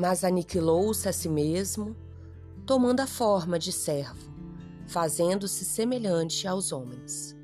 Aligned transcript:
mas 0.00 0.24
aniquilou-se 0.24 1.06
a 1.06 1.12
si 1.12 1.28
mesmo, 1.28 1.94
tomando 2.64 3.00
a 3.00 3.06
forma 3.06 3.58
de 3.58 3.70
servo, 3.70 4.32
fazendo-se 4.86 5.62
semelhante 5.62 6.48
aos 6.48 6.72
homens. 6.72 7.36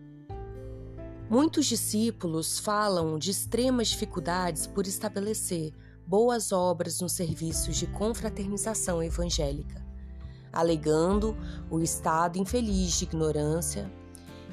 Muitos 1.29 1.66
discípulos 1.66 2.59
falam 2.59 3.19
de 3.19 3.30
extremas 3.30 3.89
dificuldades 3.89 4.66
por 4.66 4.87
estabelecer 4.87 5.75
boas 6.07 6.50
obras 6.50 6.98
nos 7.03 7.12
serviços 7.12 7.77
de 7.77 7.87
confraternização 7.89 9.02
evangélica, 9.02 9.84
alegando 10.50 11.36
o 11.70 11.80
estado 11.80 12.38
infeliz 12.38 12.93
de 12.93 13.04
ignorância 13.04 13.93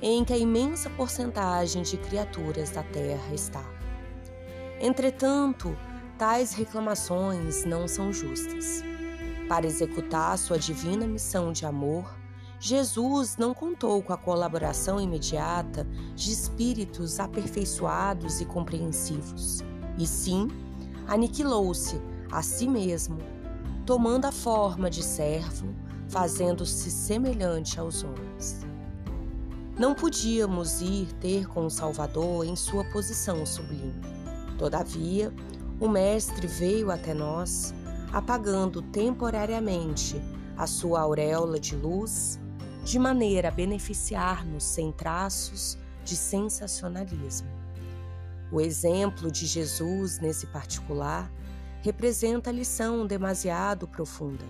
em 0.02 0.26
que 0.26 0.34
a 0.34 0.38
imensa 0.38 0.90
porcentagem 0.90 1.84
de 1.84 1.96
criaturas 1.96 2.70
da 2.70 2.84
Terra 2.84 3.34
está. 3.34 3.64
Entretanto, 4.82 5.74
tais 6.24 6.54
reclamações 6.54 7.66
não 7.66 7.86
são 7.86 8.14
justas. 8.14 8.82
Para 9.50 9.66
executar 9.66 10.38
sua 10.38 10.58
divina 10.58 11.06
missão 11.06 11.52
de 11.52 11.66
amor, 11.66 12.16
Jesus 12.62 13.36
não 13.36 13.54
contou 13.54 14.02
com 14.02 14.14
a 14.14 14.18
colaboração 14.18 15.02
imediata 15.02 15.86
de 16.16 16.32
espíritos 16.32 17.20
aperfeiçoados 17.20 18.40
e 18.40 18.46
compreensivos, 18.46 19.60
e 19.98 20.08
sim 20.08 20.48
aniquilou-se 21.10 22.00
a 22.32 22.42
si 22.42 22.70
mesmo, 22.70 23.18
tomando 23.86 24.24
a 24.24 24.32
forma 24.32 24.90
de 24.90 25.04
servo, 25.04 25.76
fazendo-se 26.08 26.90
semelhante 26.90 27.82
aos 27.82 28.02
homens. 28.02 28.62
Não 29.78 29.94
podíamos 29.94 30.80
ir 30.80 31.12
ter 31.20 31.50
com 31.50 31.66
o 31.66 31.70
Salvador 31.70 32.46
em 32.46 32.56
sua 32.56 32.86
posição 32.94 33.46
sublime. 33.46 34.00
Todavia, 34.58 35.34
o 35.84 35.90
Mestre 35.90 36.48
veio 36.48 36.90
até 36.90 37.14
nós, 37.14 37.74
apagando 38.14 38.82
temporariamente 38.82 40.16
a 40.56 40.66
sua 40.66 41.02
auréola 41.02 41.60
de 41.60 41.76
luz, 41.76 42.40
de 42.86 42.98
maneira 42.98 43.50
a 43.50 43.52
beneficiar-nos 43.52 44.64
sem 44.64 44.94
traços 44.94 45.78
de 46.06 46.16
sensacionalismo. 46.16 47.50
O 48.50 48.62
exemplo 48.62 49.30
de 49.30 49.46
Jesus, 49.46 50.20
nesse 50.20 50.48
particular, 50.48 51.30
representa 51.82 52.50
a 52.50 52.54
lição 52.54 53.06
demasiado 53.06 53.86
profunda. 53.86 54.46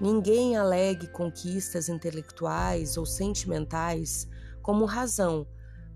Ninguém 0.00 0.56
alegue 0.56 1.08
conquistas 1.08 1.88
intelectuais 1.88 2.96
ou 2.96 3.04
sentimentais 3.04 4.28
como 4.62 4.84
razão 4.84 5.44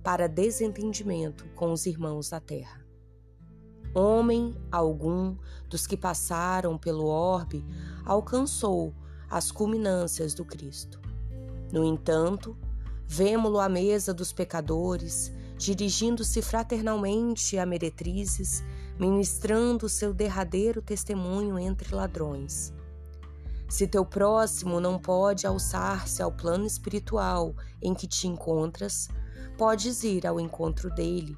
para 0.03 0.27
desentendimento 0.27 1.45
com 1.55 1.73
os 1.73 1.87
irmãos 1.87 2.31
da 2.31 2.41
terra. 2.41 2.90
Homem 3.93 4.55
algum 4.71 5.37
dos 5.69 5.85
que 5.85 5.97
passaram 5.97 6.79
pelo 6.79 7.07
orbe 7.07 7.65
alcançou 8.05 8.95
as 9.29 9.51
culminâncias 9.51 10.33
do 10.33 10.45
Cristo. 10.45 11.01
No 11.73 11.85
entanto, 11.85 12.57
vemo-lo 13.05 13.59
à 13.59 13.69
mesa 13.69 14.15
dos 14.15 14.33
pecadores, 14.33 15.33
dirigindo-se 15.57 16.41
fraternalmente 16.41 17.59
a 17.59 17.67
meretrizes, 17.67 18.63
ministrando 18.97 19.89
seu 19.89 20.15
derradeiro 20.15 20.81
testemunho 20.81 21.59
entre 21.59 21.93
ladrões. 21.93 22.73
Se 23.69 23.89
teu 23.89 24.05
próximo 24.05 24.81
não 24.81 25.01
pode 25.01 25.47
alçar-se 25.49 26.23
ao 26.23 26.31
plano 26.31 26.67
espiritual 26.67 27.55
em 27.83 27.93
que 27.93 28.07
te 28.07 28.29
encontras, 28.29 29.09
podes 29.59 30.05
ir 30.05 30.27
ao 30.27 30.39
encontro 30.39 30.95
dele 30.95 31.37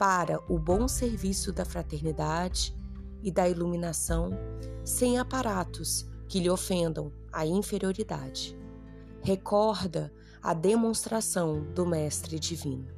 para 0.00 0.42
o 0.48 0.58
bom 0.58 0.88
serviço 0.88 1.52
da 1.52 1.62
fraternidade 1.62 2.74
e 3.22 3.30
da 3.30 3.46
iluminação, 3.46 4.30
sem 4.82 5.18
aparatos 5.18 6.08
que 6.26 6.40
lhe 6.40 6.48
ofendam 6.48 7.12
a 7.30 7.44
inferioridade. 7.44 8.58
Recorda 9.20 10.10
a 10.42 10.54
demonstração 10.54 11.66
do 11.74 11.84
Mestre 11.84 12.38
Divino 12.38 12.88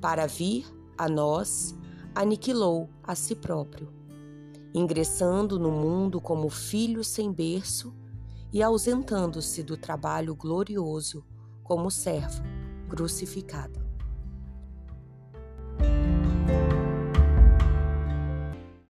para 0.00 0.28
vir 0.28 0.64
a 0.96 1.08
nós, 1.08 1.74
aniquilou 2.14 2.88
a 3.02 3.16
si 3.16 3.34
próprio, 3.34 3.92
ingressando 4.72 5.58
no 5.58 5.72
mundo 5.72 6.20
como 6.20 6.48
filho 6.48 7.02
sem 7.02 7.32
berço 7.32 7.92
e 8.52 8.62
ausentando-se 8.62 9.64
do 9.64 9.76
trabalho 9.76 10.36
glorioso 10.36 11.24
como 11.64 11.90
servo 11.90 12.44
crucificado. 12.88 13.81